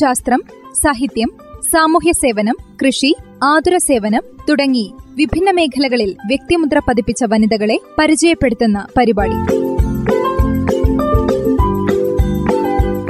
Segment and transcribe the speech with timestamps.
[0.00, 0.40] ശാസ്ത്രം
[0.82, 1.30] സാഹിത്യം
[1.72, 3.10] സാമൂഹ്യ സേവനം കൃഷി
[3.44, 4.84] ആതുര സേവനം തുടങ്ങി
[5.18, 9.38] വിഭിന്ന മേഖലകളിൽ വ്യക്തിമുദ്ര പതിപ്പിച്ച വനിതകളെ പരിചയപ്പെടുത്തുന്ന പരിപാടി.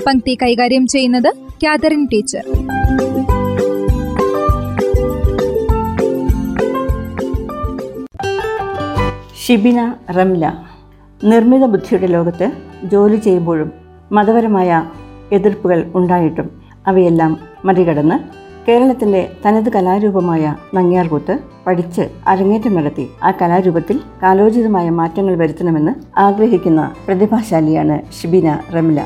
[0.07, 1.31] പങ്ക്തി കൈകാര്യം ചെയ്യുന്നത്
[1.63, 2.45] കാതറിൻ ടീച്ചർ.
[9.43, 9.81] ഷിബിന
[10.17, 10.45] റംല
[11.21, 12.47] നിർമ്മിത ബുദ്ധിയുടെ ലോകത്ത്
[12.93, 13.69] ജോലി ചെയ്യുമ്പോഴും
[14.13, 14.71] മതപരമായ
[15.33, 16.49] എതിർപ്പുകൾ ഉണ്ടായിട്ടും
[16.87, 17.33] അവയെല്ലാം
[17.65, 18.17] മറികടന്ന്
[18.69, 21.35] കേരളത്തിന്റെ തനത് കലാരൂപമായ നങ്ങ്യാർകൂത്ത്
[21.67, 29.01] പഠിച്ച് അരങ്ങേറ്റം നടത്തി ആ കലാരൂപത്തിൽ കാലോചിതമായ മാറ്റങ്ങൾ വരുത്തണമെന്ന് ആഗ്രഹിക്കുന്ന പ്രതിഭാശാലിയാണ് ഷിബിന റമില.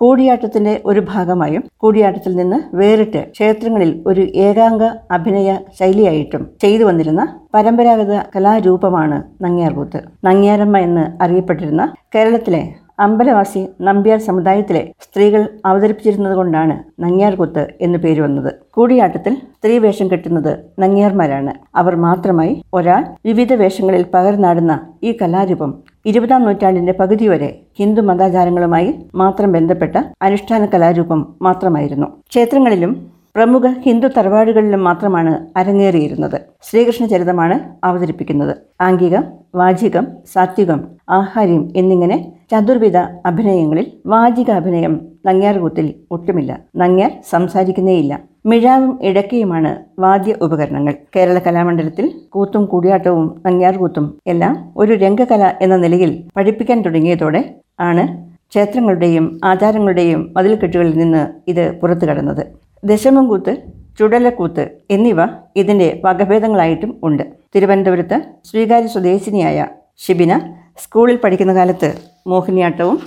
[0.00, 7.22] കൂടിയാട്ടത്തിന്റെ ഒരു ഭാഗമായും കൂടിയാട്ടത്തിൽ നിന്ന് വേറിട്ട് ക്ഷേത്രങ്ങളിൽ ഒരു ഏകാംഗ അഭിനയ ശൈലിയായിട്ടും ചെയ്തു വന്നിരുന്ന
[7.54, 12.62] പരമ്പരാഗത കലാരൂപമാണ് നങ്ങ്യാർകൂത്ത് നങ്ങ്യാരമ്മ എന്ന് അറിയപ്പെട്ടിരുന്ന കേരളത്തിലെ
[12.98, 18.50] അമ്പലവാസി നമ്പ്യാർ സമുദായത്തിലെ സ്ത്രീകൾ അവതരിപ്പിച്ചിരുന്നത് കൊണ്ടാണ് നങ്ങ്യാർകൂത്ത് എന്ന് പേര് വന്നത്.
[18.70, 21.52] കൂടിയാട്ടത്തിൽ സ്ത്രീ വേഷം കെട്ടുന്നത് നങ്ങ്യാർമാരാണ്.
[21.74, 25.72] അവർ മാത്രമായി ഒരാൾ വിവിധ വേഷങ്ങളിൽ പകർന്നാടുന്ന ഈ കലാരൂപം
[26.06, 32.06] ഇരുപതാം നൂറ്റാണ്ടിന്റെ പകുതി വരെ ഹിന്ദു മതാചാരങ്ങളുമായി മാത്രം ബന്ധപ്പെട്ട അനുഷ്ഠാന കലാരൂപം മാത്രമായിരുന്നു.
[32.28, 36.36] ക്ഷേത്രങ്ങളിലും പ്രമുഖ ഹിന്ദു തറവാടുകളിലും മാത്രമാണ് അരങ്ങേറിയിരുന്നത്.
[36.62, 38.52] ശ്രീകൃഷ്ണ ചരിതമാണ് അവതരിപ്പിക്കുന്നത്.
[38.80, 42.16] ആംഗികം വാചികം സാത്വികം ആഹാര്യം എന്നിങ്ങനെ
[42.52, 44.94] ചതുർവിധ അഭിനയങ്ങളിൽ വാചിക അഭിനയം
[45.26, 46.58] നങ്ങ്യാർകൂത്തിൽ ഒട്ടുമില്ല.
[46.76, 48.14] നങ്ങ്യാർ സംസാരിക്കുന്നേയില്ല.
[48.46, 50.94] മിഴാവും ഇടക്കയുമാണ് വാദ്യ ഉപകരണങ്ങൾ.
[51.16, 57.42] കേരള കലാമണ്ഡലത്തിൽ കൂത്തും കൂടിയാട്ടവും നങ്ങ്യാർകൂത്തും എല്ലാം ഒരു രംഗകല എന്ന നിലയിൽ പഠിപ്പിക്കാൻ തുടങ്ങിയതോടെ
[57.80, 58.04] ആണ്
[58.50, 63.52] ക്ഷേത്രങ്ങളുടെയും ആചാരങ്ങളുടെയും മതിൽക്കെട്ടുകളിൽ നിന്ന് ഇത് പുറത്തു കടന്നത് ദശമംകൂത്ത്
[63.98, 64.64] ചുടലക്കൂത്ത്
[64.94, 65.20] എന്നിവ
[65.60, 67.22] ഇതിന്റെ വകഭേദങ്ങളായിട്ടും ഉണ്ട്.
[67.54, 68.16] തിരുവനന്തപുരത്ത്
[68.48, 69.58] സ്വീകാര്യ സ്വദേശിനിയായ
[70.02, 70.32] ഷിബിന
[70.82, 71.88] സ്കൂളിൽ പഠിക്കുന്ന കാലത്ത്
[72.32, 72.98] മോഹിനിയാട്ടവും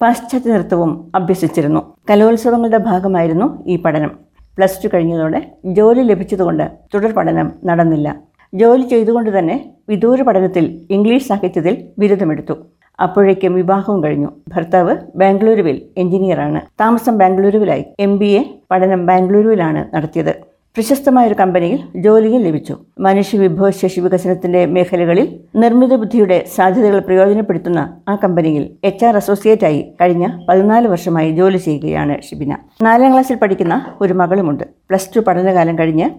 [0.00, 1.80] പാശ്ചാത്യ നൃത്തവും അഭ്യസിച്ചിരുന്നു.
[2.10, 4.12] കലോത്സവങ്ങളുടെ ഭാഗമായിരുന്നു ഈ പഠനം.
[4.56, 5.40] പ്ലസ് ടു കഴിഞ്ഞതോടെ
[5.78, 8.08] ജോലി ലഭിച്ചതുകൊണ്ട് തുടർ പഠനം നടന്നില്ല.
[8.52, 9.56] ജോലി ചെയ്തുകൊണ്ട് തന്നെ
[9.88, 10.64] വിദൂര പഠനത്തിൽ
[10.96, 12.54] ഇംഗ്ലീഷ് സാഹിത്യത്തിൽ ബിരുദമെടുത്തു.
[13.02, 14.28] അപ്പോഴേക്കും വിവാഹവും കഴിഞ്ഞു.
[14.48, 16.60] ഭർത്താവ് ബാംഗ്ലൂരുവിൽ എഞ്ചിനീയറാണ്.
[16.80, 17.84] താമസം ബാംഗ്ലൂരുവിലായി.
[18.00, 20.34] എം ബി എ പഠനം ബാംഗ്ലൂരുവിലാണ് നടത്തിയത്.
[20.76, 22.76] പ്രശസ്തമായ ഒരു കമ്പനിയിൽ ജോലിയും ലഭിച്ചു.
[23.00, 30.88] മനുഷ്യ വിഭവശേഷി വികസനത്തിന്റെ മേഖലകളിൽ നിർമ്മിത ബുദ്ധിയുടെ സാധ്യതകൾ പ്രയോജനപ്പെടുത്തുന്ന ആ കമ്പനിയിൽ എച്ച് ആർ അസോസിയേറ്റായി കഴിഞ്ഞ പതിനാല്
[30.88, 32.56] വർഷമായി ജോലി ചെയ്യുകയാണ് ഷിബിന.
[32.82, 34.64] നാലാം ക്ലാസ്സിൽ പഠിക്കുന്ന ഒരു മകളുമുണ്ട്.
[34.64, 36.10] പ്ലസ് ടു പഠനകാലം കഴിഞ്ഞ്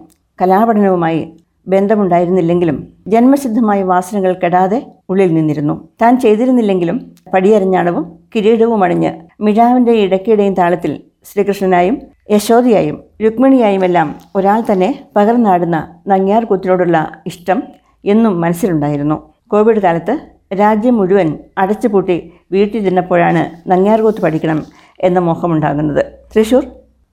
[0.42, 1.32] കലാപഠനവുമായി
[1.66, 5.88] ബന്ധമുണ്ടായിരുന്നില്ലെങ്കിലും ജന്മസിദ്ധമായ വാസനകൾ കെടാതെ ഉള്ളിൽ നിന്നിരുന്നു.
[6.02, 12.00] താൻ ചെയ്തിരുന്നില്ലെങ്കിലും പടിയരഞ്ഞാണവും കിരീടവും അണിഞ്ഞ് മിഴാവിന്റെ ഇടയ്ക്കിടെയും താളത്തിൽ ശ്രീകൃഷ്ണനായും
[12.30, 17.62] യശോദയായും രുക്മിണിയായുമെല്ലാം ഒരാൾ തന്നെ പകർന്നാടുന്ന നങ്ങ്യാർ കൂത്തിനോടുള്ള ഇഷ്ടം
[18.04, 19.32] എന്നും മനസ്സിലുണ്ടായിരുന്നു.
[19.50, 20.18] കോവിഡ് കാലത്ത്
[20.54, 24.64] രാജ്യം മുഴുവൻ അടച്ചുപൂട്ടി വീട്ടിൽ നിന്നപ്പോഴാണ് നങ്ങ്യാർകൂത്ത് പഠിക്കണം
[25.00, 26.06] എന്ന മോഹമുണ്ടാകുന്നത്.
[26.36, 26.66] തൃശൂർ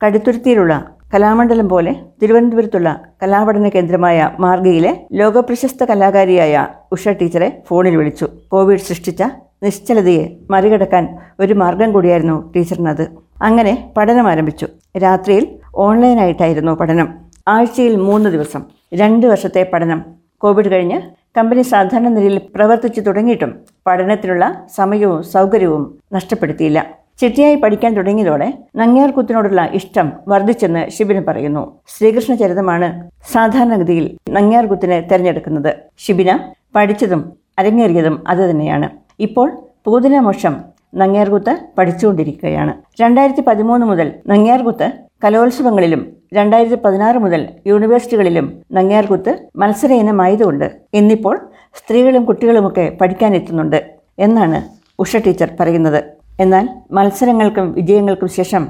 [0.05, 2.89] കടുത്തുരുത്തിയിലുള്ള കലാമണ്ഡലം പോലെ തിരുവനന്തപുരത്തുള്ള
[3.23, 8.27] കലാപഠന കേന്ദ്രമായ മാർഗയിലെ ലോകപ്രശസ്ത കലാകാരിയായ ഉഷ ടീച്ചറെ ഫോണിൽ വിളിച്ചു.
[8.51, 9.23] കോവിഡ് സൃഷ്ടിച്ച
[9.63, 13.05] നിശ്ചലതയെ മറികടക്കാൻ ഒരു മാർഗം കൂടിയായിരുന്നു ടീച്ചറിനത്.
[13.41, 14.67] അങ്ങനെ പഠനം ആരംഭിച്ചു.
[15.03, 17.07] രാത്രിയിൽ ഓൺലൈനായിട്ടായിരുന്നു പഠനം.
[17.47, 18.63] ആഴ്ചയിൽ മൂന്ന് ദിവസം
[18.93, 20.05] രണ്ട് വർഷത്തെ പഠനം.
[20.41, 21.01] കോവിഡ് കഴിഞ്ഞ്
[21.37, 23.51] കമ്പനി സാധാരണ നിലയിൽ പ്രവർത്തിച്ചു തുടങ്ങിയിട്ടും
[23.87, 26.85] പഠനത്തിനുള്ള സമയവും സൗകര്യവും നഷ്ടപ്പെടുത്തിയില്ല.
[27.19, 28.47] ചിട്ടിയായി പഠിക്കാൻ തുടങ്ങിയതോടെ
[28.79, 31.63] നങ്ങ്യാർകൂത്തിനോടുള്ള ഇഷ്ടം വർദ്ധിച്ചെന്ന് ഷിബിന് പറയുന്നു.
[31.93, 32.89] ശ്രീകൃഷ്ണ ചരിതമാണ്
[33.33, 35.71] സാധാരണഗതിയിൽ നങ്ങ്യാർകൂത്തിനെ തെരഞ്ഞെടുക്കുന്നത്.
[36.05, 36.39] ഷിബിന
[36.75, 37.21] പഠിച്ചതും
[37.59, 38.89] അരങ്ങേറിയതും അത് തന്നെയാണ്.
[39.19, 39.47] ഇപ്പോൾ
[39.85, 40.55] പൂതിനമോഷം
[40.93, 42.73] നങ്ങ്യാർകൂത്ത് പഠിച്ചുകൊണ്ടിരിക്കുകയാണ്.
[43.01, 44.87] രണ്ടായിരത്തി പതിമൂന്ന് മുതൽ നങ്ങ്യാർകൂത്ത്
[45.23, 46.01] കലോത്സവങ്ങളിലും
[46.33, 51.35] രണ്ടായിരത്തി പതിനാറ് മുതൽ യൂണിവേഴ്സിറ്റികളിലും നങ്ങ്യാർകൂത്ത് മത്സര ഇനമായതുകൊണ്ട് ഇന്നിപ്പോൾ
[51.75, 53.79] സ്ത്രീകളും കുട്ടികളുമൊക്കെ പഠിക്കാനെത്തുന്നുണ്ട്
[54.19, 54.59] എന്നാണ്
[54.99, 56.16] ഉഷ ടീച്ചർ പറയുന്നത്.
[56.39, 58.67] എന്നാൽ മത്സരങ്ങൾക്കും വിജയങ്ങൾക്കും ശേഷം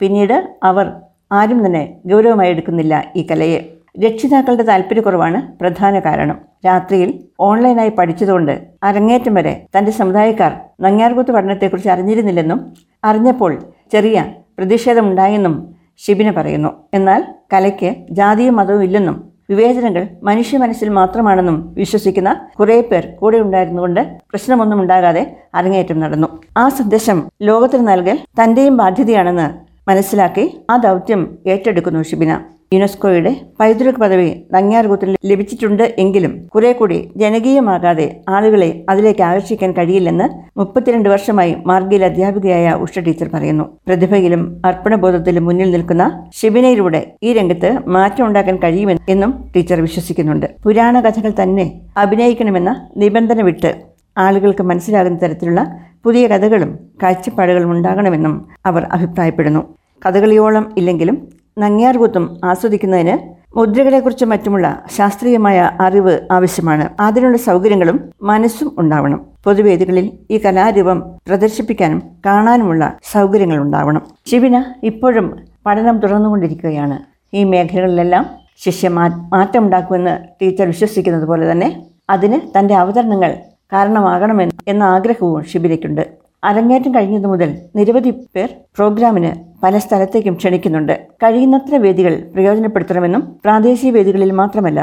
[0.00, 0.92] പിന്നീട് അവർ
[1.32, 3.60] ആരും തന്നെ ഗൗരവമായി എടുക്കുന്നില്ല ഈ കലയെ.
[4.04, 6.38] രക്ഷിതാക്കളുടെ താല്പര്യക്കുറവാണ് പ്രധാന കാരണം.
[6.66, 8.52] രാത്രിയിൽ ഓൺലൈനായി പഠിച്ചതുകൊണ്ട്
[8.82, 12.60] അരങ്ങേറ്റം വരെ തന്റെ സമുദായക്കാർ നങ്ങ്യാർകൂത്ത് പഠനത്തെക്കുറിച്ച് അറിഞ്ഞിരുന്നില്ലെന്നും
[13.04, 13.58] അറിഞ്ഞപ്പോൾ
[13.92, 14.24] ചെറിയ
[14.58, 16.68] പ്രതിഷേധമുണ്ടായെന്നും ഷിബിന പറയുന്നു.
[16.94, 24.80] എന്നാൽ കലയ്ക്ക് ജാതിയും മതവും ഇല്ലെന്നും വിവേചനങ്ങൾ മനുഷ്യ മനസ്സിൽ മാത്രമാണെന്നും വിശ്വസിക്കുന്ന കുറേ പേർ കൂടെ ഉണ്ടായിരുന്നുകൊണ്ട് പ്രശ്നമൊന്നും
[24.82, 25.24] ഉണ്ടാകാതെ
[25.58, 26.28] അരങ്ങേറ്റം നടന്നു.
[26.62, 29.48] ആ സന്ദേശം ലോകത്തിന് നൽകൽ തന്റെയും ബാധ്യതയാണെന്ന്
[29.90, 32.32] മനസ്സിലാക്കി ആ ദൗത്യം ഏറ്റെടുക്കുന്നു ഷിബിന.
[32.74, 33.30] യുനെസ്കോയുടെ
[33.60, 40.26] പൈതൃക പദവി നങ്ങ്യാർകൂത്തിന് ലഭിച്ചിട്ടുണ്ട് എങ്കിലും കുറെ കൂടി ജനകീയമാകാതെ ആളുകളെ അതിലേക്ക് ആകർഷിക്കാൻ കഴിയില്ലെന്ന്
[40.56, 43.64] മുപ്പത്തിരണ്ട് വർഷമായി മാർഗിൽ അധ്യാപികയായ ഉഷ ടീച്ചർ പറയുന്നു.
[43.86, 50.46] പ്രതിഭയിലും അർപ്പണബോധത്തിലും മുന്നിൽ നിൽക്കുന്ന ഷിബിനയിലൂടെ ഈ രംഗത്ത് മാറ്റം ഉണ്ടാക്കാൻ കഴിയുമെന്നും ടീച്ചർ വിശ്വസിക്കുന്നുണ്ട്.
[50.64, 53.72] പുരാണ കഥകൾ തന്നെ അഭിനയിക്കണമെന്ന നിബന്ധന വിട്ട്
[54.18, 55.60] ആളുകൾക്ക് മനസ്സിലാകുന്ന തരത്തിലുള്ള
[56.04, 59.62] പുതിയ കഥകളും കാഴ്ചപ്പാടുകളും ഉണ്ടാകണമെന്നും അവർ അഭിപ്രായപ്പെടുന്നു.
[60.06, 63.14] കഥകളിയോളം ഇല്ലെങ്കിലും നങ്ങ്യാർകൂത്തും ആസ്വദിക്കുന്നതിന്
[63.56, 64.66] മുദ്രകളെക്കുറിച്ച് മറ്റുമുള്ള
[64.96, 66.84] ശാസ്ത്രീയമായ അറിവ് ആവശ്യമാണ്.
[67.00, 69.20] അതിനുള്ള സൗകര്യങ്ങളും മനസ്സും ഉണ്ടാവണം.
[69.44, 70.98] പൊതുവേദികളിൽ ഈ കലാരൂപം
[71.28, 74.02] പ്രദർശിപ്പിക്കാനും കാണാനുമുള്ള സൗകര്യങ്ങൾ ഉണ്ടാവണം.
[74.26, 75.26] ശിവന ഇപ്പോഴും
[75.66, 76.98] പഠനം തുടർന്നുകൊണ്ടിരിക്കുകയാണ്.
[77.34, 78.24] ഈ മേഖലകളിലെല്ലാം
[78.58, 81.68] ശിഷ്യ മാറ്റം മാറ്റമുണ്ടാക്കുമെന്ന് ടീച്ചർ വിശ്വസിക്കുന്നത് പോലെ തന്നെ
[82.10, 83.32] അതിന് തന്റെ അവതരണങ്ങൾ
[83.72, 86.02] കാരണമാകണമെന്ന് എന്ന ആഗ്രഹവും ഷിബിരയ്ക്കുണ്ട്
[86.44, 89.30] അരങ്ങേറ്റം കഴിഞ്ഞതു മുതൽ നിരവധി പേർ പ്രോഗ്രാമിന്
[89.62, 90.94] പല സ്ഥലത്തേക്കും ക്ഷണിക്കുന്നുണ്ട്.
[91.22, 94.80] കഴിയുന്നത്ര വേദികൾ പ്രയോജനപ്പെടുത്തണമെന്നും പ്രാദേശിക വേദികളിൽ മാത്രമല്ല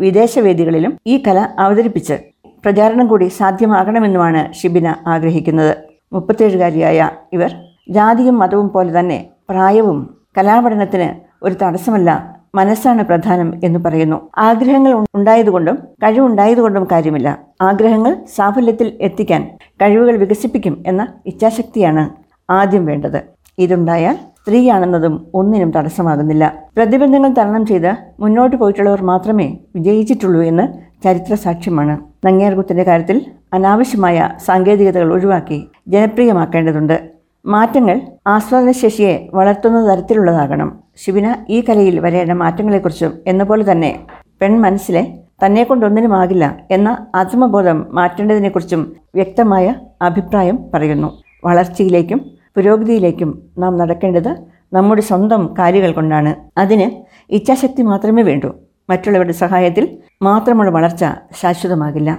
[0.00, 2.18] വിദേശ വേദികളിലും ഈ കല അവതരിപ്പിച്ച്
[2.64, 5.76] പ്രചാരണം കൂടി സാധ്യമാകണമെന്നുമാണ് ഷിബിന ആഗ്രഹിക്കുന്നത്.
[6.12, 7.50] മുപ്പത്തേഴുകാരിയായ ഇവർ
[7.88, 9.18] ജാതിയും മതവും പോലെ തന്നെ
[9.50, 9.98] പ്രായവും
[10.38, 11.08] കലാപഠനത്തിന്
[11.42, 12.10] ഒരു തടസ്സമല്ല
[12.54, 14.30] മനസ്സാണ് പ്രധാനം എന്ന് പറയുന്നു.
[14.38, 17.38] ആഗ്രഹങ്ങൾ ഉണ്ടായതുകൊണ്ടും കഴിവുണ്ടായതുകൊണ്ടും കാര്യമില്ല.
[17.62, 19.42] ആഗ്രഹങ്ങൾ സാഫല്യത്തിൽ എത്തിക്കാൻ
[19.82, 22.04] കഴിവുകൾ വികസിപ്പിക്കും എന്ന ഇച്ഛാശക്തിയാണ്
[22.50, 23.20] ആദ്യം വേണ്ടത്.
[23.60, 26.44] ഇതുണ്ടായാൽ സ്ത്രീയാണെന്നതും ഒന്നിനും തടസ്സമാകുന്നില്ല.
[26.76, 30.64] പ്രതിബന്ധങ്ങൾ തരണം ചെയ്ത് മുന്നോട്ട് പോയിട്ടുള്ളവർ മാത്രമേ വിജയിച്ചിട്ടുള്ളൂ എന്ന്
[31.04, 33.18] ചരിത്ര സാക്ഷ്യമാണ് നങ്ങ്യാർകുത്തിന്റെ കാര്യത്തിൽ
[33.52, 36.96] അനാവശ്യമായ സാങ്കേതികതകൾ ഒഴിവാക്കി ജനപ്രിയമാക്കേണ്ടതുണ്ട്.
[37.44, 40.80] മാറ്റങ്ങൾ ആസ്വാദനശേഷിയെ വളർത്തുന്ന തരത്തിലുള്ളതാകണം.
[40.96, 44.00] ശിവന ഈ കലയിൽ വരേണ്ട മാറ്റങ്ങളെക്കുറിച്ചും എന്നപോലെ തന്നെ
[44.42, 45.02] പെൺ മനസ്സിലെ
[45.44, 51.10] തന്നെ കൊണ്ടൊന്നിനുമാകില്ല എന്ന ആത്മബോധം മാറ്റേണ്ടതിനെക്കുറിച്ചും വ്യക്തമായ അഭിപ്രായം പറയുന്നു.
[51.44, 54.36] വളർച്ചയിലേക്കും പുരോഗതിയിലേക്കും നാം നടക്കേണ്ടത്
[54.72, 56.34] നമ്മുടെ സ്വന്തം കാര്യങ്ങൾ കൊണ്ടാണ്.
[56.58, 56.88] അതിന്
[57.32, 58.50] ഇച്ഛാശക്തി മാത്രമേ വേണ്ടൂ.
[58.90, 61.04] മറ്റുള്ളവരുടെ സഹായത്തിൽ മാത്രമുള്ള വളർച്ച
[61.40, 62.18] ശാശ്വതമാകില്ല.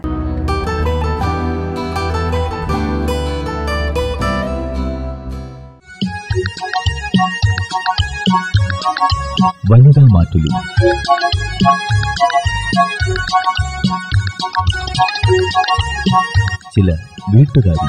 [16.76, 16.92] ചില
[17.36, 17.86] വീട്ടുകാരി.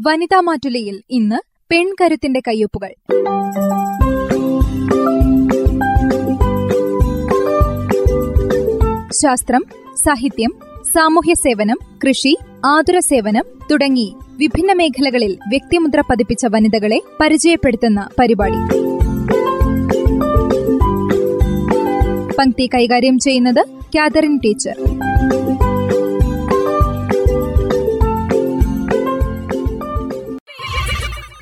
[0.00, 1.36] വനിതാ മാറ്റുലയിൽ ഇന്ന്
[1.70, 2.88] പെൺകരുത്തിന്റെ കയ്യൊപ്പുകൾ.
[9.12, 9.64] ശാസ്ത്രം
[10.04, 10.54] സാഹിത്യം
[10.94, 11.78] സാമൂഹ്യ സേവനം
[12.08, 18.88] കൃഷി ആതുര സേവനം തുടങ്ങി വിഭിന്ന മേഖലകളിൽ വ്യക്തിമുദ്ര പതിപ്പിച്ച വനിതകളെ പരിചയപ്പെടുത്തുന്ന പരിപാടി.
[22.38, 23.66] പങ്ക്തി കൈകാര്യം ചെയ്യുന്നത്
[23.96, 24.76] കാതറിൻ ടീച്ചർ.